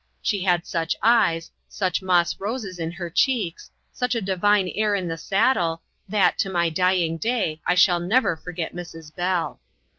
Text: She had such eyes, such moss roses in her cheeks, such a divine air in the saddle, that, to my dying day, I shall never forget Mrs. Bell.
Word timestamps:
She 0.23 0.41
had 0.41 0.65
such 0.65 0.95
eyes, 1.03 1.51
such 1.69 2.01
moss 2.01 2.39
roses 2.39 2.79
in 2.79 2.89
her 2.93 3.07
cheeks, 3.07 3.69
such 3.93 4.15
a 4.15 4.19
divine 4.21 4.69
air 4.73 4.95
in 4.95 5.07
the 5.07 5.15
saddle, 5.15 5.83
that, 6.09 6.39
to 6.39 6.49
my 6.49 6.71
dying 6.71 7.17
day, 7.17 7.61
I 7.67 7.75
shall 7.75 7.99
never 7.99 8.35
forget 8.35 8.73
Mrs. 8.73 9.13
Bell. 9.15 9.59